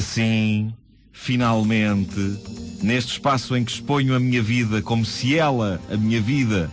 Assim, 0.00 0.72
finalmente, 1.12 2.38
neste 2.82 3.12
espaço 3.12 3.54
em 3.54 3.62
que 3.62 3.70
exponho 3.70 4.14
a 4.14 4.18
minha 4.18 4.42
vida 4.42 4.80
como 4.80 5.04
se 5.04 5.36
ela, 5.36 5.78
a 5.92 5.96
minha 5.96 6.20
vida, 6.20 6.70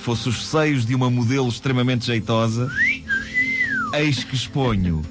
fosse 0.00 0.28
os 0.28 0.46
seios 0.46 0.86
de 0.86 0.94
uma 0.94 1.10
modelo 1.10 1.48
extremamente 1.48 2.06
jeitosa, 2.06 2.70
eis 3.92 4.22
que 4.22 4.36
exponho 4.36 5.02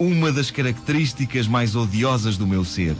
uma 0.00 0.32
das 0.32 0.50
características 0.50 1.46
mais 1.46 1.76
odiosas 1.76 2.36
do 2.36 2.46
meu 2.46 2.64
ser. 2.64 2.96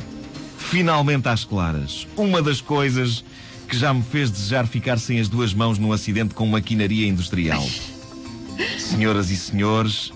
Finalmente 0.57 1.29
às 1.29 1.45
claras, 1.45 2.07
uma 2.17 2.41
das 2.41 2.61
coisas 2.61 3.25
que 3.69 3.77
já 3.77 3.93
me 3.93 4.03
fez 4.05 4.31
desejar 4.31 4.69
ficar 4.69 4.99
sem 4.99 5.19
as 5.19 5.29
duas 5.29 5.53
mãos 5.53 5.79
num 5.79 5.93
acidente 5.93 6.33
com 6.33 6.47
maquinaria 6.47 7.09
industrial. 7.09 7.63
Senhoras 8.79 9.31
e 9.31 9.37
senhores, 9.37 10.13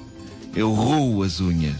eu 0.54 0.72
roo 0.72 1.22
as 1.22 1.40
unhas. 1.40 1.76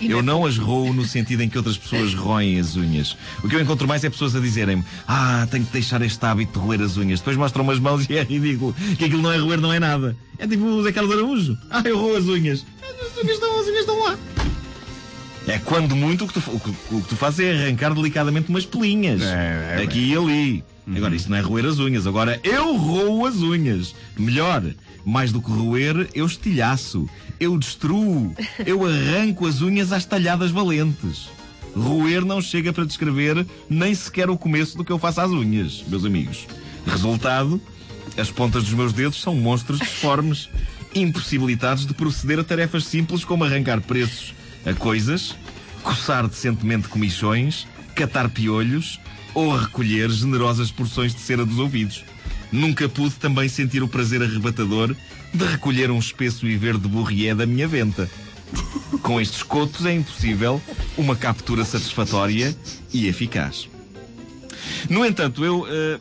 Eu 0.00 0.22
não 0.22 0.46
as 0.46 0.56
roo 0.56 0.92
no 0.94 1.04
sentido 1.04 1.42
em 1.42 1.48
que 1.48 1.58
outras 1.58 1.76
pessoas 1.76 2.14
roem 2.14 2.58
as 2.58 2.76
unhas. 2.76 3.16
O 3.42 3.48
que 3.48 3.56
eu 3.56 3.60
encontro 3.60 3.88
mais 3.88 4.04
é 4.04 4.10
pessoas 4.10 4.36
a 4.36 4.40
dizerem-me 4.40 4.84
Ah, 5.06 5.46
tenho 5.50 5.64
que 5.64 5.72
deixar 5.72 6.00
este 6.02 6.24
hábito 6.24 6.52
de 6.52 6.64
roer 6.64 6.80
as 6.80 6.96
unhas. 6.96 7.18
Depois 7.18 7.36
mostram 7.36 7.64
umas 7.64 7.80
mãos 7.80 8.06
e 8.08 8.16
é 8.16 8.22
ridículo. 8.22 8.74
Que 8.96 9.06
aquilo 9.06 9.22
não 9.22 9.32
é 9.32 9.38
roer, 9.38 9.60
não 9.60 9.72
é 9.72 9.80
nada. 9.80 10.16
É 10.38 10.46
tipo 10.46 10.64
o 10.64 10.82
Zé 10.82 10.92
Carlos 10.92 11.12
Araújo. 11.12 11.58
Ah, 11.70 11.82
eu 11.84 11.98
roo 11.98 12.16
as 12.16 12.24
unhas. 12.26 12.64
As 12.82 13.22
unhas 13.22 13.34
estão, 13.34 13.60
as 13.60 13.66
unhas 13.66 13.80
estão 13.80 14.02
lá. 14.04 14.18
É 15.48 15.58
quando 15.58 15.96
muito 15.96 16.24
o 16.24 16.28
que 16.28 16.34
tu, 16.34 16.42
o 16.50 16.60
que, 16.60 16.70
o 16.94 17.00
que 17.00 17.08
tu 17.08 17.16
fazes 17.16 17.40
é 17.40 17.52
arrancar 17.52 17.94
delicadamente 17.94 18.50
umas 18.50 18.66
pelinhas. 18.66 19.22
É, 19.22 19.78
é, 19.78 19.82
aqui 19.82 20.12
e 20.12 20.16
ali. 20.16 20.64
Agora, 20.96 21.14
isso 21.14 21.30
não 21.30 21.36
é 21.36 21.40
roer 21.40 21.66
as 21.66 21.78
unhas. 21.78 22.06
Agora, 22.06 22.40
eu 22.42 22.76
roo 22.76 23.26
as 23.26 23.36
unhas. 23.36 23.94
Melhor, 24.16 24.62
mais 25.04 25.32
do 25.32 25.40
que 25.40 25.50
roer, 25.50 26.08
eu 26.14 26.26
estilhaço. 26.26 27.08
Eu 27.38 27.56
destruo. 27.58 28.34
Eu 28.66 28.84
arranco 28.84 29.46
as 29.46 29.62
unhas 29.62 29.92
às 29.92 30.04
talhadas 30.04 30.50
valentes. 30.50 31.28
Roer 31.76 32.24
não 32.24 32.40
chega 32.40 32.72
para 32.72 32.84
descrever 32.84 33.46
nem 33.70 33.94
sequer 33.94 34.28
o 34.28 34.36
começo 34.36 34.76
do 34.76 34.84
que 34.84 34.90
eu 34.90 34.98
faço 34.98 35.20
às 35.20 35.30
unhas, 35.30 35.84
meus 35.86 36.04
amigos. 36.04 36.46
Resultado, 36.84 37.60
as 38.16 38.30
pontas 38.30 38.64
dos 38.64 38.72
meus 38.72 38.92
dedos 38.92 39.20
são 39.20 39.36
monstros 39.36 39.78
disformes, 39.78 40.48
impossibilitados 40.94 41.86
de 41.86 41.94
proceder 41.94 42.40
a 42.40 42.44
tarefas 42.44 42.84
simples 42.84 43.24
como 43.24 43.44
arrancar 43.44 43.80
preços 43.80 44.34
a 44.66 44.74
coisas, 44.74 45.36
coçar 45.82 46.26
decentemente 46.26 46.88
comichões, 46.88 47.68
catar 47.94 48.28
piolhos 48.30 48.98
ou 49.34 49.56
recolher 49.56 50.10
generosas 50.10 50.70
porções 50.70 51.14
de 51.14 51.20
cera 51.20 51.44
dos 51.44 51.58
ouvidos. 51.58 52.04
Nunca 52.50 52.88
pude 52.88 53.14
também 53.16 53.48
sentir 53.48 53.82
o 53.82 53.88
prazer 53.88 54.22
arrebatador 54.22 54.94
de 55.32 55.44
recolher 55.44 55.90
um 55.90 55.98
espesso 55.98 56.46
e 56.46 56.56
verde 56.56 56.88
burrié 56.88 57.34
da 57.34 57.46
minha 57.46 57.68
venta. 57.68 58.08
Com 59.02 59.20
estes 59.20 59.42
cotos 59.42 59.84
é 59.84 59.92
impossível 59.92 60.60
uma 60.96 61.14
captura 61.14 61.64
satisfatória 61.64 62.56
e 62.92 63.06
eficaz. 63.06 63.68
No 64.88 65.04
entanto, 65.04 65.44
eu 65.44 65.62
uh, 65.62 66.00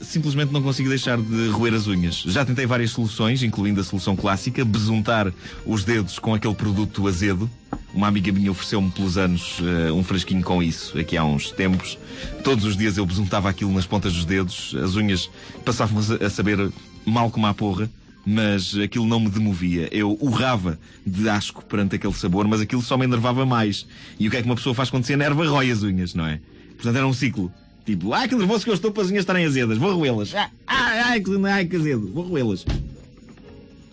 simplesmente 0.00 0.52
não 0.52 0.62
consigo 0.62 0.88
deixar 0.88 1.18
de 1.18 1.48
roer 1.48 1.74
as 1.74 1.86
unhas. 1.86 2.22
Já 2.26 2.44
tentei 2.44 2.66
várias 2.66 2.90
soluções, 2.90 3.42
incluindo 3.42 3.80
a 3.80 3.84
solução 3.84 4.14
clássica, 4.14 4.64
besuntar 4.64 5.32
os 5.64 5.84
dedos 5.84 6.18
com 6.18 6.34
aquele 6.34 6.54
produto 6.54 7.06
azedo. 7.08 7.50
Uma 7.96 8.08
amiga 8.08 8.30
minha 8.30 8.50
ofereceu-me 8.50 8.90
pelos 8.90 9.16
anos 9.16 9.58
uh, 9.58 9.94
um 9.94 10.04
frasquinho 10.04 10.42
com 10.42 10.62
isso, 10.62 10.98
aqui 10.98 11.16
há 11.16 11.24
uns 11.24 11.50
tempos. 11.50 11.98
Todos 12.44 12.66
os 12.66 12.76
dias 12.76 12.98
eu 12.98 13.06
besuntava 13.06 13.48
aquilo 13.48 13.72
nas 13.72 13.86
pontas 13.86 14.12
dos 14.12 14.26
dedos, 14.26 14.76
as 14.84 14.96
unhas 14.96 15.30
passavam 15.64 16.02
a 16.20 16.28
saber 16.28 16.70
mal 17.06 17.30
como 17.30 17.46
a 17.46 17.54
porra 17.54 17.90
mas 18.28 18.76
aquilo 18.76 19.06
não 19.06 19.20
me 19.20 19.30
demovia. 19.30 19.88
Eu 19.92 20.18
urrava 20.20 20.80
de 21.06 21.28
asco 21.28 21.64
perante 21.64 21.94
aquele 21.94 22.12
sabor, 22.12 22.48
mas 22.48 22.60
aquilo 22.60 22.82
só 22.82 22.98
me 22.98 23.04
enervava 23.04 23.46
mais. 23.46 23.86
E 24.18 24.26
o 24.26 24.30
que 24.32 24.36
é 24.36 24.40
que 24.42 24.46
uma 24.46 24.56
pessoa 24.56 24.74
faz 24.74 24.90
quando 24.90 25.04
se 25.04 25.12
enerva? 25.12 25.46
Rói 25.46 25.70
as 25.70 25.84
unhas, 25.84 26.12
não 26.12 26.26
é? 26.26 26.40
Portanto, 26.74 26.96
era 26.96 27.06
um 27.06 27.12
ciclo. 27.12 27.52
Tipo, 27.84 28.12
ai 28.12 28.26
que 28.26 28.34
nervoso 28.34 28.64
que 28.64 28.70
eu 28.70 28.74
estou 28.74 28.90
para 28.90 29.04
as 29.04 29.10
unhas 29.10 29.20
estarem 29.20 29.46
azedas, 29.46 29.78
vou 29.78 29.94
roê-las. 29.94 30.34
Ai, 30.34 30.48
ai, 30.66 31.20
que, 31.20 31.46
ai, 31.46 31.66
que 31.66 31.76
azedo, 31.76 32.10
vou 32.12 32.24
roê-las. 32.24 32.66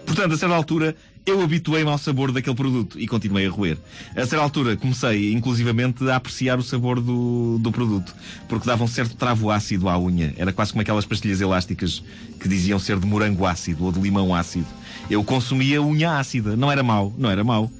Portanto, 0.03 0.33
a 0.33 0.37
certa 0.37 0.55
altura, 0.55 0.95
eu 1.25 1.41
habituei-me 1.41 1.89
ao 1.89 1.97
sabor 1.97 2.31
daquele 2.31 2.55
produto 2.55 2.99
e 2.99 3.07
continuei 3.07 3.47
a 3.47 3.49
roer. 3.49 3.77
A 4.15 4.25
certa 4.25 4.43
altura 4.43 4.75
comecei, 4.75 5.33
inclusivamente, 5.33 6.07
a 6.09 6.17
apreciar 6.17 6.59
o 6.59 6.63
sabor 6.63 6.99
do, 6.99 7.57
do 7.59 7.71
produto, 7.71 8.13
porque 8.49 8.67
dava 8.67 8.83
um 8.83 8.87
certo 8.87 9.15
travo 9.15 9.49
ácido 9.49 9.87
à 9.87 9.97
unha. 9.97 10.33
Era 10.37 10.51
quase 10.51 10.71
como 10.71 10.81
aquelas 10.81 11.05
pastilhas 11.05 11.39
elásticas 11.39 12.03
que 12.39 12.47
diziam 12.47 12.77
ser 12.77 12.99
de 12.99 13.05
morango 13.05 13.45
ácido 13.45 13.85
ou 13.85 13.91
de 13.91 13.99
limão 13.99 14.35
ácido. 14.35 14.67
Eu 15.09 15.23
consumia 15.23 15.81
unha 15.81 16.17
ácida. 16.19 16.55
Não 16.55 16.71
era 16.71 16.83
mau, 16.83 17.13
não 17.17 17.29
era 17.29 17.43
mau. 17.43 17.71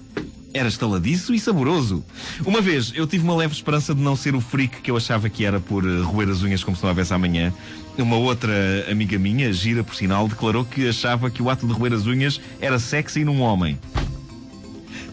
Era 0.54 0.68
estaladiço 0.68 1.34
e 1.34 1.40
saboroso. 1.40 2.04
Uma 2.46 2.62
vez 2.62 2.92
eu 2.96 3.08
tive 3.08 3.24
uma 3.24 3.36
leve 3.36 3.54
esperança 3.54 3.96
de 3.96 4.02
não 4.02 4.16
ser 4.16 4.36
o 4.36 4.42
freak 4.42 4.82
que 4.82 4.92
eu 4.92 4.98
achava 4.98 5.28
que 5.28 5.44
era 5.44 5.60
por 5.60 5.84
eh, 5.84 6.02
roer 6.02 6.30
as 6.30 6.44
unhas 6.44 6.64
como 6.64 6.78
se 6.78 6.84
não 6.84 6.90
houvesse 6.90 7.14
amanhã. 7.14 7.52
Uma 7.98 8.18
outra 8.18 8.54
amiga 8.90 9.18
minha, 9.18 9.52
gira 9.52 9.84
por 9.84 9.96
sinal, 9.96 10.28
declarou 10.28 10.64
que 10.64 10.88
achava 10.88 11.30
que 11.30 11.42
o 11.42 11.50
ato 11.50 11.66
de 11.66 11.74
roer 11.74 11.94
as 11.94 12.06
unhas 12.06 12.40
era 12.62 12.78
sexy 12.78 13.24
num 13.24 13.42
homem. 13.42 13.80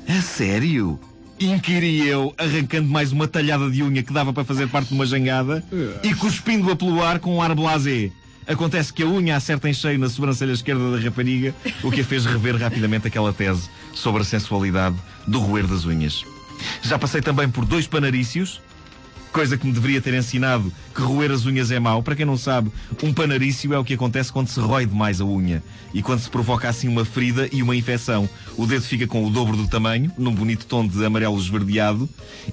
A 0.06 0.20
sério? 0.20 0.98
Inquiri 1.40 2.06
eu, 2.06 2.34
arrancando 2.36 2.88
mais 2.88 3.12
uma 3.12 3.26
talhada 3.26 3.70
de 3.70 3.82
unha 3.82 4.02
que 4.02 4.12
dava 4.12 4.30
para 4.30 4.44
fazer 4.44 4.68
parte 4.68 4.88
de 4.88 4.94
uma 4.94 5.06
jangada 5.06 5.64
e 6.02 6.14
cuspindo-a 6.14 6.76
pelo 6.76 7.02
ar 7.02 7.18
com 7.18 7.36
um 7.36 7.40
ar 7.40 7.54
blasé. 7.54 8.10
Acontece 8.50 8.92
que 8.92 9.04
a 9.04 9.06
unha 9.06 9.36
acerta 9.36 9.68
em 9.68 9.72
cheio 9.72 9.96
na 9.96 10.08
sobrancelha 10.08 10.50
esquerda 10.50 10.90
da 10.90 10.98
rapariga, 10.98 11.54
o 11.84 11.90
que 11.90 12.00
a 12.00 12.04
fez 12.04 12.26
rever 12.26 12.56
rapidamente 12.56 13.06
aquela 13.06 13.32
tese 13.32 13.70
sobre 13.94 14.22
a 14.22 14.24
sensualidade 14.24 14.96
do 15.24 15.38
roer 15.38 15.68
das 15.68 15.84
unhas. 15.84 16.24
Já 16.82 16.98
passei 16.98 17.20
também 17.20 17.48
por 17.48 17.64
dois 17.64 17.86
panarícios, 17.86 18.60
coisa 19.30 19.56
que 19.56 19.66
me 19.66 19.72
deveria 19.72 20.00
ter 20.00 20.14
ensinado 20.14 20.72
que 20.94 21.00
roer 21.00 21.30
as 21.30 21.46
unhas 21.46 21.70
é 21.70 21.78
mau. 21.78 22.02
Para 22.02 22.16
quem 22.16 22.26
não 22.26 22.36
sabe, 22.36 22.70
um 23.02 23.12
panarício 23.12 23.72
é 23.72 23.78
o 23.78 23.84
que 23.84 23.94
acontece 23.94 24.32
quando 24.32 24.48
se 24.48 24.60
rói 24.60 24.86
demais 24.86 25.20
a 25.20 25.24
unha 25.24 25.62
e 25.94 26.02
quando 26.02 26.20
se 26.20 26.30
provoca 26.30 26.68
assim 26.68 26.88
uma 26.88 27.04
ferida 27.04 27.48
e 27.52 27.62
uma 27.62 27.74
infecção. 27.76 28.28
O 28.56 28.66
dedo 28.66 28.82
fica 28.82 29.06
com 29.06 29.24
o 29.24 29.30
dobro 29.30 29.56
do 29.56 29.66
tamanho, 29.66 30.12
num 30.18 30.34
bonito 30.34 30.66
tom 30.66 30.86
de 30.86 31.04
amarelo 31.04 31.38
esverdeado, 31.38 32.08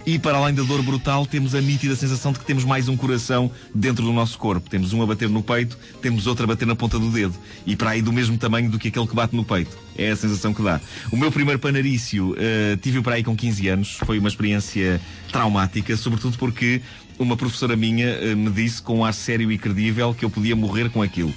e 0.06 0.18
para 0.18 0.38
além 0.38 0.54
da 0.54 0.64
dor 0.64 0.82
brutal, 0.82 1.26
temos 1.26 1.54
a 1.54 1.62
nítida 1.62 1.96
sensação 1.96 2.32
de 2.32 2.40
que 2.40 2.46
temos 2.46 2.64
mais 2.64 2.88
um 2.88 2.98
coração 2.98 3.52
dentro 3.74 4.04
do 4.04 4.14
nosso 4.14 4.38
corpo. 4.38 4.70
Temos 4.70 4.94
um 4.94 5.02
a 5.02 5.06
bater 5.06 5.30
no 5.30 5.44
peito, 5.44 5.78
temos 6.02 6.28
outro 6.28 6.46
a 6.46 6.48
bater 6.48 6.66
na 6.66 6.76
ponta 6.76 6.98
do 6.98 7.10
dedo, 7.12 7.36
e 7.66 7.76
para 7.76 7.92
aí 7.92 8.02
do 8.02 8.14
mesmo 8.14 8.38
tamanho 8.38 8.70
do 8.70 8.80
que 8.80 8.88
aquele 8.88 9.08
que 9.08 9.16
bate 9.16 9.36
no 9.36 9.44
peito. 9.44 9.87
É 9.98 10.12
a 10.12 10.16
sensação 10.16 10.54
que 10.54 10.62
dá. 10.62 10.80
O 11.12 11.18
meu 11.18 11.32
primeiro 11.32 11.60
panarício 11.60 12.32
uh, 12.32 12.78
tive-o 12.82 13.04
para 13.04 13.16
aí 13.16 13.24
com 13.24 13.36
15 13.36 13.68
anos, 13.68 13.98
foi 14.06 14.20
uma 14.20 14.30
experiência 14.30 15.02
traumática, 15.32 15.98
sobretudo 15.98 16.38
porque 16.38 16.82
uma 17.18 17.36
professora 17.36 17.76
minha 17.76 18.08
uh, 18.20 18.38
me 18.38 18.52
disse 18.52 18.82
com 18.82 19.00
um 19.00 19.06
ar 19.06 19.14
sério 19.14 19.52
e 19.52 19.58
credível 19.58 20.14
que 20.14 20.24
eu 20.24 20.30
podia 20.30 20.56
morrer 20.56 20.90
com 20.90 21.02
aquilo. 21.02 21.34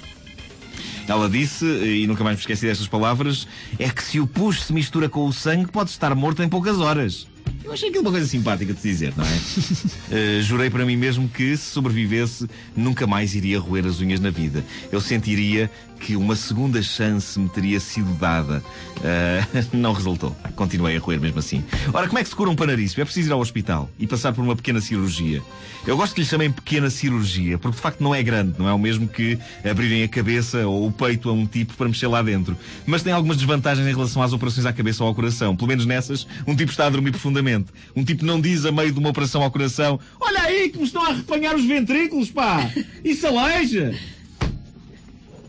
Ela 1.07 1.29
disse, 1.29 1.65
e 1.65 2.05
nunca 2.07 2.23
mais 2.23 2.37
me 2.37 2.41
esqueci 2.41 2.65
destas 2.65 2.87
palavras, 2.87 3.47
é 3.79 3.89
que 3.89 4.03
se 4.03 4.19
o 4.19 4.27
pus 4.27 4.63
se 4.63 4.73
mistura 4.73 5.09
com 5.09 5.25
o 5.25 5.33
sangue, 5.33 5.69
pode 5.69 5.89
estar 5.89 6.13
morto 6.15 6.43
em 6.43 6.47
poucas 6.47 6.79
horas. 6.79 7.27
Eu 7.63 7.71
achei 7.71 7.89
aquilo 7.89 8.03
uma 8.03 8.11
coisa 8.11 8.27
simpática 8.27 8.73
de 8.73 8.81
dizer, 8.81 9.13
não 9.15 9.23
é? 9.23 9.27
uh, 9.27 10.41
jurei 10.43 10.69
para 10.69 10.85
mim 10.85 10.95
mesmo 10.95 11.29
que, 11.29 11.55
se 11.55 11.69
sobrevivesse, 11.71 12.47
nunca 12.75 13.05
mais 13.05 13.35
iria 13.35 13.59
roer 13.59 13.85
as 13.85 13.99
unhas 13.99 14.19
na 14.19 14.29
vida. 14.29 14.63
Eu 14.91 14.99
sentiria 14.99 15.69
que 16.01 16.15
uma 16.15 16.35
segunda 16.35 16.81
chance 16.81 17.39
me 17.39 17.47
teria 17.47 17.79
sido 17.79 18.11
dada. 18.15 18.63
Uh, 18.97 19.67
não 19.77 19.93
resultou. 19.93 20.35
Continuei 20.55 20.97
a 20.97 20.99
roer 20.99 21.21
mesmo 21.21 21.39
assim. 21.39 21.63
Ora, 21.93 22.07
como 22.07 22.19
é 22.19 22.23
que 22.23 22.29
se 22.29 22.35
cura 22.35 22.49
um 22.49 22.55
panarício? 22.55 22.99
É 22.99 23.05
preciso 23.05 23.29
ir 23.29 23.33
ao 23.33 23.39
hospital 23.39 23.89
e 23.99 24.07
passar 24.07 24.33
por 24.33 24.43
uma 24.43 24.55
pequena 24.55 24.81
cirurgia. 24.81 25.41
Eu 25.85 25.95
gosto 25.95 26.13
que 26.13 26.21
lhe 26.21 26.27
chamem 26.27 26.51
pequena 26.51 26.89
cirurgia, 26.89 27.57
porque 27.57 27.75
de 27.75 27.81
facto 27.81 28.01
não 28.01 28.13
é 28.13 28.21
grande, 28.21 28.55
não 28.57 28.67
é 28.67 28.73
o 28.73 28.79
mesmo 28.79 29.07
que 29.07 29.37
abrirem 29.63 30.03
a 30.03 30.07
cabeça 30.07 30.67
ou 30.67 30.87
o 30.87 30.91
peito 30.91 31.29
a 31.29 31.33
um 31.33 31.45
tipo 31.45 31.73
para 31.75 31.87
mexer 31.87 32.07
lá 32.07 32.21
dentro. 32.21 32.57
Mas 32.85 33.03
tem 33.03 33.13
algumas 33.13 33.37
desvantagens 33.37 33.87
em 33.87 33.91
relação 33.91 34.21
às 34.21 34.33
operações 34.33 34.65
à 34.65 34.73
cabeça 34.73 35.03
ou 35.03 35.07
ao 35.07 35.15
coração. 35.15 35.55
Pelo 35.55 35.67
menos 35.67 35.85
nessas, 35.85 36.27
um 36.47 36.55
tipo 36.55 36.71
está 36.71 36.87
a 36.87 36.89
dormir 36.89 37.11
profundamente. 37.11 37.50
Um 37.95 38.03
tipo 38.03 38.25
não 38.25 38.39
diz 38.39 38.65
a 38.65 38.71
meio 38.71 38.91
de 38.91 38.99
uma 38.99 39.09
operação 39.09 39.41
ao 39.41 39.51
coração: 39.51 39.99
Olha 40.19 40.41
aí 40.41 40.69
que 40.69 40.77
me 40.77 40.83
estão 40.83 41.03
a 41.03 41.09
arrepanhar 41.09 41.55
os 41.55 41.65
ventrículos, 41.65 42.29
pá! 42.29 42.71
Isso 43.03 43.27
aleija! 43.27 43.93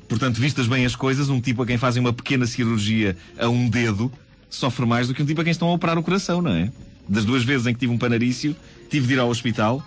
Portanto, 0.09 0.41
vistas 0.41 0.67
bem 0.67 0.85
as 0.85 0.95
coisas, 0.95 1.31
um 1.31 1.41
tipo 1.41 1.63
a 1.63 1.67
quem 1.67 1.79
fazem 1.79 2.01
uma 2.01 2.13
pequena 2.13 2.47
cirurgia 2.47 3.17
a 3.39 3.49
um 3.49 3.69
dedo 3.69 4.13
sofre 4.51 4.85
mais 4.85 5.09
do 5.09 5.15
que 5.15 5.23
um 5.23 5.27
tipo 5.27 5.41
a 5.41 5.45
quem 5.45 5.51
estão 5.51 5.69
a 5.69 5.73
operar 5.73 5.99
o 5.99 6.03
coração, 6.03 6.43
não 6.43 6.53
é? 6.53 6.71
Das 7.09 7.25
duas 7.25 7.43
vezes 7.43 7.67
em 7.67 7.73
que 7.73 7.81
tive 7.81 7.93
um 7.93 7.99
panarício, 7.99 8.55
tive 8.91 9.07
de 9.07 9.15
ir 9.15 9.19
ao 9.19 9.29
hospital, 9.29 9.83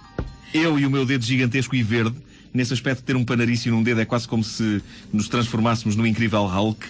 eu 0.53 0.77
e 0.79 0.85
o 0.85 0.89
meu 0.89 1.06
dedo 1.06 1.23
gigantesco 1.23 1.75
e 1.75 1.83
verde. 1.83 2.15
Nesse 2.53 2.73
aspecto, 2.73 3.03
ter 3.03 3.15
um 3.15 3.23
panarício 3.23 3.71
num 3.71 3.83
dedo 3.83 4.01
é 4.01 4.06
quase 4.06 4.27
como 4.27 4.44
se 4.44 4.81
nos 5.13 5.27
transformássemos 5.27 5.95
no 5.95 6.07
incrível 6.07 6.45
Hulk, 6.45 6.85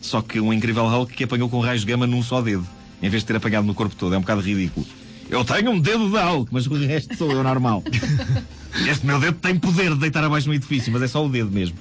só 0.00 0.22
que 0.22 0.40
um 0.40 0.52
incrível 0.52 0.86
Hulk 0.86 1.12
que 1.12 1.24
apanhou 1.24 1.48
com 1.48 1.60
raios 1.60 1.82
de 1.82 1.86
gama 1.88 2.06
num 2.06 2.22
só 2.22 2.40
dedo, 2.40 2.66
em 3.02 3.08
vez 3.08 3.22
de 3.22 3.26
ter 3.26 3.36
apagado 3.36 3.66
no 3.66 3.74
corpo 3.74 3.94
todo. 3.94 4.14
É 4.14 4.18
um 4.18 4.22
bocado 4.22 4.40
ridículo. 4.40 4.86
Eu 5.30 5.44
tenho 5.44 5.70
um 5.70 5.80
dedo 5.80 6.10
de 6.10 6.18
Hulk, 6.18 6.52
mas 6.52 6.66
o 6.66 6.74
resto 6.74 7.16
sou 7.16 7.30
eu 7.30 7.42
normal. 7.44 7.84
Este 8.88 9.04
meu 9.04 9.18
dedo 9.18 9.36
tem 9.38 9.56
poder 9.56 9.90
de 9.90 9.96
deitar 9.96 10.22
abaixo 10.22 10.46
no 10.46 10.54
edifício, 10.54 10.92
mas 10.92 11.02
é 11.02 11.08
só 11.08 11.24
o 11.24 11.28
dedo 11.28 11.50
mesmo. 11.50 11.76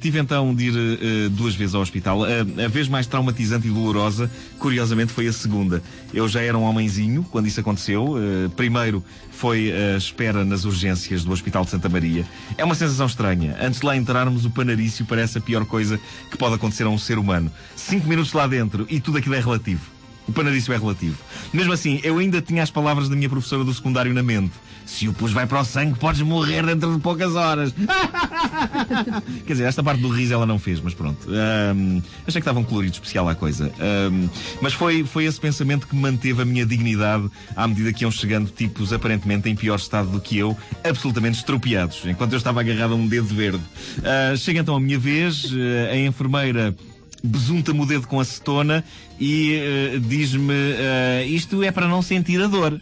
Tive 0.00 0.20
então 0.20 0.54
de 0.54 0.68
ir 0.68 0.74
eh, 0.76 1.28
duas 1.30 1.54
vezes 1.54 1.74
ao 1.74 1.82
hospital. 1.82 2.22
A, 2.24 2.64
a 2.64 2.68
vez 2.68 2.88
mais 2.88 3.08
traumatizante 3.08 3.66
e 3.66 3.70
dolorosa, 3.70 4.30
curiosamente, 4.58 5.12
foi 5.12 5.26
a 5.26 5.32
segunda. 5.32 5.82
Eu 6.14 6.28
já 6.28 6.40
era 6.40 6.56
um 6.56 6.62
homenzinho 6.62 7.24
quando 7.24 7.48
isso 7.48 7.58
aconteceu. 7.58 8.16
Eh, 8.16 8.48
primeiro 8.56 9.02
foi 9.32 9.72
a 9.72 9.96
espera 9.96 10.44
nas 10.44 10.64
urgências 10.64 11.24
do 11.24 11.32
Hospital 11.32 11.64
de 11.64 11.70
Santa 11.70 11.88
Maria. 11.88 12.24
É 12.56 12.64
uma 12.64 12.76
sensação 12.76 13.06
estranha. 13.06 13.56
Antes 13.60 13.80
de 13.80 13.86
lá 13.86 13.96
entrarmos, 13.96 14.44
o 14.44 14.50
panarício 14.50 15.04
parece 15.06 15.38
a 15.38 15.40
pior 15.40 15.64
coisa 15.66 15.98
que 16.30 16.38
pode 16.38 16.54
acontecer 16.54 16.84
a 16.84 16.88
um 16.88 16.98
ser 16.98 17.18
humano. 17.18 17.50
Cinco 17.74 18.08
minutos 18.08 18.32
lá 18.32 18.46
dentro 18.46 18.86
e 18.88 19.00
tudo 19.00 19.18
aquilo 19.18 19.34
é 19.34 19.40
relativo. 19.40 19.97
O 20.28 20.32
panadício 20.32 20.72
é 20.74 20.76
relativo. 20.76 21.16
Mesmo 21.52 21.72
assim, 21.72 22.00
eu 22.04 22.18
ainda 22.18 22.42
tinha 22.42 22.62
as 22.62 22.70
palavras 22.70 23.08
da 23.08 23.16
minha 23.16 23.28
professora 23.30 23.64
do 23.64 23.72
secundário 23.72 24.12
na 24.12 24.22
mente. 24.22 24.52
Se 24.84 25.08
o 25.08 25.12
pus 25.12 25.32
vai 25.32 25.46
para 25.46 25.60
o 25.60 25.64
sangue, 25.64 25.98
podes 25.98 26.20
morrer 26.20 26.64
dentro 26.64 26.94
de 26.94 27.00
poucas 27.00 27.34
horas. 27.34 27.74
Quer 29.46 29.52
dizer, 29.52 29.64
esta 29.64 29.82
parte 29.82 30.00
do 30.00 30.08
riso 30.08 30.34
ela 30.34 30.46
não 30.46 30.58
fez, 30.58 30.80
mas 30.80 30.94
pronto. 30.94 31.28
Um, 31.28 32.02
achei 32.26 32.34
que 32.34 32.38
estava 32.38 32.58
um 32.58 32.64
colorido 32.64 32.94
especial 32.94 33.28
à 33.28 33.34
coisa. 33.34 33.72
Um, 34.10 34.28
mas 34.60 34.74
foi, 34.74 35.04
foi 35.04 35.24
esse 35.24 35.40
pensamento 35.40 35.86
que 35.86 35.96
manteve 35.96 36.42
a 36.42 36.44
minha 36.44 36.64
dignidade 36.64 37.30
à 37.56 37.66
medida 37.66 37.92
que 37.92 38.04
iam 38.04 38.10
chegando 38.10 38.50
tipos 38.50 38.92
aparentemente 38.92 39.48
em 39.48 39.54
pior 39.54 39.76
estado 39.76 40.08
do 40.10 40.20
que 40.20 40.38
eu, 40.38 40.56
absolutamente 40.84 41.38
estropiados, 41.38 42.02
enquanto 42.06 42.32
eu 42.32 42.38
estava 42.38 42.60
agarrado 42.60 42.92
a 42.92 42.96
um 42.96 43.06
dedo 43.06 43.26
verde. 43.26 43.62
Uh, 43.98 44.36
chega 44.36 44.60
então 44.60 44.74
a 44.76 44.80
minha 44.80 44.98
vez, 44.98 45.44
uh, 45.52 45.56
a 45.92 45.96
enfermeira 45.96 46.74
besunta-me 47.22 47.80
o 47.80 47.86
dedo 47.86 48.06
com 48.06 48.20
acetona 48.20 48.84
e 49.18 49.58
uh, 49.96 50.00
diz-me: 50.00 50.52
uh, 50.52 51.26
Isto 51.28 51.62
é 51.62 51.70
para 51.70 51.88
não 51.88 52.02
sentir 52.02 52.40
a 52.42 52.46
dor. 52.46 52.80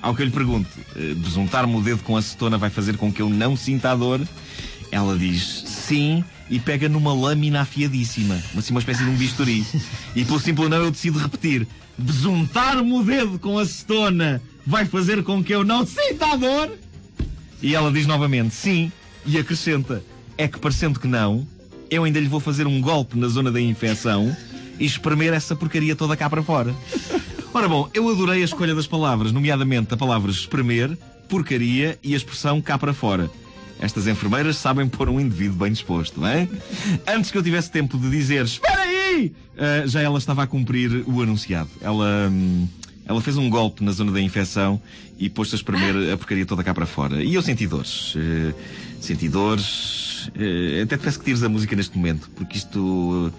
Ao 0.00 0.14
que 0.14 0.22
eu 0.22 0.26
lhe 0.26 0.32
pergunto: 0.32 0.68
uh, 0.96 1.14
Besuntar-me 1.16 1.74
o 1.76 1.82
dedo 1.82 2.02
com 2.02 2.16
acetona 2.16 2.58
vai 2.58 2.70
fazer 2.70 2.96
com 2.96 3.12
que 3.12 3.22
eu 3.22 3.28
não 3.28 3.56
sinta 3.56 3.90
a 3.90 3.96
dor? 3.96 4.20
Ela 4.90 5.16
diz: 5.18 5.64
Sim, 5.66 6.24
e 6.48 6.58
pega 6.58 6.88
numa 6.88 7.12
lâmina 7.12 7.60
afiadíssima, 7.60 8.40
assim 8.56 8.72
uma 8.72 8.80
espécie 8.80 9.04
de 9.04 9.10
um 9.10 9.16
bisturi. 9.16 9.64
E 10.14 10.24
pelo 10.24 10.40
simples 10.40 10.68
não 10.68 10.78
eu 10.78 10.90
decido 10.90 11.18
repetir: 11.18 11.66
Besuntar-me 11.96 12.92
o 12.92 13.02
dedo 13.02 13.38
com 13.38 13.58
acetona 13.58 14.42
vai 14.66 14.84
fazer 14.84 15.22
com 15.22 15.42
que 15.42 15.54
eu 15.54 15.64
não 15.64 15.86
sinta 15.86 16.32
a 16.32 16.36
dor? 16.36 16.78
E 17.62 17.74
ela 17.74 17.92
diz 17.92 18.06
novamente: 18.06 18.54
Sim, 18.54 18.90
e 19.24 19.38
acrescenta: 19.38 20.02
É 20.36 20.48
que 20.48 20.58
parecendo 20.58 20.98
que 20.98 21.06
não, 21.06 21.46
eu 21.90 22.04
ainda 22.04 22.20
lhe 22.20 22.28
vou 22.28 22.40
fazer 22.40 22.66
um 22.66 22.80
golpe 22.80 23.18
na 23.18 23.28
zona 23.28 23.50
da 23.50 23.60
infecção 23.60 24.34
e 24.78 24.84
espremer 24.84 25.34
essa 25.34 25.56
porcaria 25.56 25.96
toda 25.96 26.16
cá 26.16 26.30
para 26.30 26.42
fora. 26.42 26.74
Ora 27.52 27.68
bom, 27.68 27.90
eu 27.92 28.08
adorei 28.08 28.42
a 28.42 28.44
escolha 28.44 28.74
das 28.74 28.86
palavras, 28.86 29.32
nomeadamente 29.32 29.92
a 29.92 29.96
palavra 29.96 30.30
espremer, 30.30 30.96
porcaria 31.28 31.98
e 32.02 32.14
a 32.14 32.16
expressão 32.16 32.60
cá 32.60 32.78
para 32.78 32.94
fora. 32.94 33.28
Estas 33.80 34.06
enfermeiras 34.06 34.56
sabem 34.56 34.86
pôr 34.86 35.08
um 35.08 35.18
indivíduo 35.18 35.56
bem 35.56 35.72
disposto, 35.72 36.20
não 36.20 36.28
é? 36.28 36.46
Antes 37.08 37.30
que 37.30 37.38
eu 37.38 37.42
tivesse 37.42 37.70
tempo 37.70 37.98
de 37.98 38.10
dizer 38.10 38.44
espera 38.44 38.82
aí, 38.82 39.32
uh, 39.56 39.88
já 39.88 40.00
ela 40.00 40.18
estava 40.18 40.42
a 40.42 40.46
cumprir 40.46 41.02
o 41.06 41.22
anunciado. 41.22 41.70
Ela. 41.80 42.28
Hum, 42.30 42.68
ela 43.06 43.20
fez 43.20 43.36
um 43.36 43.50
golpe 43.50 43.82
na 43.82 43.90
zona 43.90 44.12
da 44.12 44.20
infecção 44.20 44.80
e 45.18 45.28
pôs-se 45.28 45.54
a 45.54 45.56
espremer 45.56 46.12
a 46.12 46.16
porcaria 46.16 46.46
toda 46.46 46.62
cá 46.62 46.72
para 46.72 46.86
fora. 46.86 47.24
E 47.24 47.34
eu 47.34 47.42
senti 47.42 47.66
dores. 47.66 48.14
Uh, 48.14 48.54
senti 49.00 49.28
dores. 49.28 49.99
Uh, 50.28 50.82
até 50.82 50.96
te 50.96 51.02
peço 51.02 51.18
que 51.18 51.24
tires 51.24 51.42
a 51.42 51.48
música 51.48 51.74
neste 51.74 51.96
momento, 51.96 52.30
porque 52.30 52.56
isto. 52.58 52.78
Uh, 52.78 53.32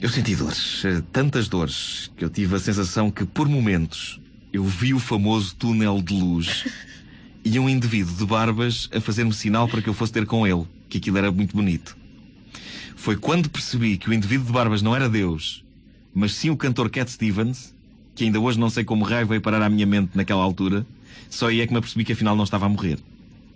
eu 0.00 0.08
senti 0.08 0.36
dores. 0.36 0.84
tantas 1.10 1.48
dores 1.48 2.10
que 2.16 2.24
eu 2.24 2.30
tive 2.30 2.54
a 2.54 2.60
sensação 2.60 3.10
que, 3.10 3.24
por 3.24 3.48
momentos, 3.48 4.20
eu 4.52 4.62
vi 4.62 4.94
o 4.94 5.00
famoso 5.00 5.56
túnel 5.56 6.00
de 6.00 6.14
luz 6.14 6.66
e 7.44 7.58
um 7.58 7.68
indivíduo 7.68 8.14
de 8.14 8.24
barbas 8.24 8.88
a 8.94 9.00
fazer-me 9.00 9.32
sinal 9.32 9.66
para 9.66 9.82
que 9.82 9.88
eu 9.88 9.94
fosse 9.94 10.12
ter 10.12 10.24
com 10.24 10.46
ele, 10.46 10.64
que 10.88 10.98
aquilo 10.98 11.18
era 11.18 11.32
muito 11.32 11.56
bonito. 11.56 11.96
Foi 12.94 13.16
quando 13.16 13.50
percebi 13.50 13.96
que 13.96 14.08
o 14.08 14.12
indivíduo 14.12 14.46
de 14.46 14.52
barbas 14.52 14.82
não 14.82 14.94
era 14.94 15.08
Deus, 15.08 15.64
mas 16.14 16.32
sim 16.32 16.50
o 16.50 16.56
cantor 16.56 16.88
Cat 16.90 17.10
Stevens 17.10 17.74
que 18.18 18.24
ainda 18.24 18.40
hoje 18.40 18.58
não 18.58 18.68
sei 18.68 18.82
como 18.82 19.04
raio 19.04 19.28
veio 19.28 19.40
parar 19.40 19.62
à 19.62 19.68
minha 19.68 19.86
mente 19.86 20.10
naquela 20.16 20.42
altura, 20.42 20.84
só 21.30 21.46
aí 21.46 21.60
é 21.60 21.66
que 21.66 21.72
me 21.72 21.78
apercebi 21.78 22.04
que 22.04 22.12
afinal 22.12 22.34
não 22.34 22.42
estava 22.42 22.66
a 22.66 22.68
morrer. 22.68 22.98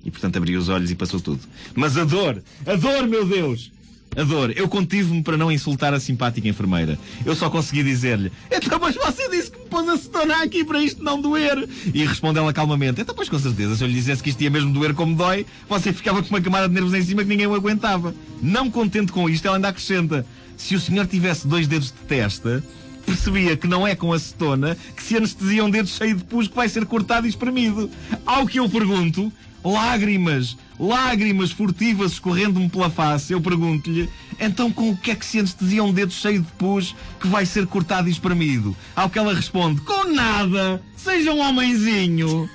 E 0.05 0.11
portanto 0.11 0.37
abri 0.37 0.57
os 0.57 0.69
olhos 0.69 0.91
e 0.91 0.95
passou 0.95 1.21
tudo. 1.21 1.41
Mas 1.75 1.97
a 1.97 2.05
dor, 2.05 2.43
a 2.67 2.75
dor, 2.75 3.07
meu 3.07 3.25
Deus! 3.25 3.71
A 4.15 4.25
dor. 4.25 4.53
Eu 4.55 4.69
contive-me 4.69 5.23
para 5.23 5.39
não 5.39 5.51
insultar 5.51 5.95
a 5.95 6.01
simpática 6.01 6.47
enfermeira. 6.47 6.99
Eu 7.25 7.35
só 7.35 7.49
consegui 7.49 7.83
dizer-lhe: 7.83 8.31
Então, 8.51 8.79
mas 8.79 8.95
você 8.95 9.29
disse 9.31 9.51
que 9.51 9.59
me 9.59 9.67
pôs 9.67 9.89
a 9.89 9.97
cetona 9.97 10.43
aqui 10.43 10.65
para 10.65 10.83
isto 10.83 11.03
não 11.03 11.21
doer. 11.21 11.67
E 11.95 12.05
responde 12.05 12.39
ela 12.39 12.53
calmamente: 12.53 13.01
Então, 13.01 13.15
pois 13.15 13.31
com 13.31 13.39
certeza, 13.39 13.75
se 13.75 13.83
eu 13.83 13.89
lhe 13.89 13.95
dissesse 13.95 14.23
que 14.23 14.29
isto 14.29 14.43
ia 14.43 14.51
mesmo 14.51 14.73
doer 14.73 14.93
como 14.93 15.17
dói, 15.17 15.47
você 15.67 15.95
ficava 15.95 16.23
com 16.23 16.29
uma 16.29 16.43
camada 16.43 16.69
de 16.69 16.75
nervos 16.75 16.93
em 16.93 17.03
cima 17.03 17.23
que 17.23 17.29
ninguém 17.29 17.47
o 17.47 17.55
aguentava. 17.55 18.15
Não 18.43 18.71
contente 18.71 19.13
com 19.13 19.31
isto, 19.31 19.47
ela 19.47 19.57
ainda 19.57 19.69
acrescenta: 19.69 20.27
Se 20.59 20.75
o 20.75 20.81
senhor 20.81 21.07
tivesse 21.07 21.49
dois 21.49 21.67
dedos 21.67 21.87
de 21.87 22.07
testa, 22.07 22.63
percebia 23.07 23.57
que 23.57 23.67
não 23.67 23.87
é 23.87 23.95
com 23.95 24.13
acetona 24.13 24.77
que 24.95 25.03
se 25.03 25.17
anestesia 25.17 25.65
um 25.65 25.71
dedo 25.71 25.89
cheio 25.89 26.17
de 26.17 26.25
pus 26.25 26.49
que 26.49 26.55
vai 26.55 26.69
ser 26.69 26.85
cortado 26.85 27.27
e 27.27 27.31
espremido. 27.31 27.91
Ao 28.27 28.47
que 28.47 28.59
eu 28.59 28.69
pergunto, 28.69 29.33
lágrimas, 29.65 30.57
lágrimas 30.79 31.53
furtivas 31.53 32.13
escorrendo-me 32.13 32.69
pela 32.69 32.91
face, 32.91 33.33
eu 33.33 33.41
pergunto-lhe, 33.41 34.09
então 34.41 34.73
com 34.73 34.91
o 34.91 34.97
que 34.97 35.11
é 35.11 35.15
que 35.15 35.25
se 35.25 35.39
anestesia 35.39 35.85
um 35.85 35.93
dedo 35.93 36.13
cheio 36.13 36.43
de 36.43 36.53
pus 36.53 36.95
que 37.21 37.29
vai 37.29 37.47
ser 37.47 37.67
cortado 37.67 38.09
e 38.09 38.13
espremido? 38.13 38.77
Ao 38.95 39.09
que 39.09 39.19
ela 39.19 39.35
responde, 39.35 39.81
com 39.83 40.13
nada, 40.13 40.83
seja 40.97 41.33
um 41.33 41.41
homenzinho. 41.41 42.49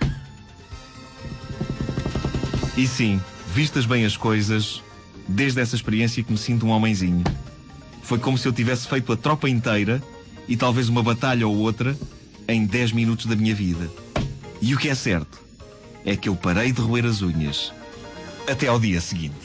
E 2.76 2.86
sim, 2.86 3.20
vistas 3.54 3.86
bem 3.86 4.06
as 4.06 4.18
coisas, 4.18 4.84
desde 5.28 5.62
essa 5.62 5.76
experiência 5.76 6.24
que 6.24 6.32
me 6.32 6.38
sinto 6.38 6.66
um 6.66 6.70
homenzinho. 6.70 7.24
Foi 8.04 8.20
como 8.20 8.38
se 8.38 8.48
eu 8.48 8.54
tivesse 8.54 8.88
feito 8.88 9.12
a 9.12 9.18
tropa 9.18 9.50
inteira 9.50 10.02
e 10.48 10.56
talvez 10.56 10.88
uma 10.88 11.04
batalha 11.04 11.48
ou 11.48 11.56
outra 11.56 11.98
em 12.48 12.66
10 12.66 12.92
minutos 12.92 13.26
da 13.26 13.36
minha 13.36 13.54
vida. 13.56 13.90
E 14.62 14.74
o 14.74 14.78
que 14.78 14.90
é 14.90 14.96
certo 14.96 15.47
é 16.08 16.16
que 16.16 16.30
eu 16.30 16.36
parei 16.38 16.72
de 16.72 16.80
roer 16.80 17.06
as 17.06 17.22
unhas 17.22 17.74
até 18.50 18.68
ao 18.68 18.80
dia 18.80 19.02
seguinte. 19.02 19.36